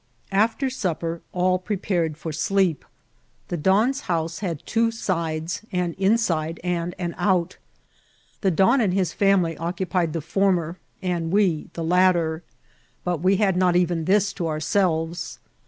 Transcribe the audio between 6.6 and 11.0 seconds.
and an out. The don and his &mily occupied the former,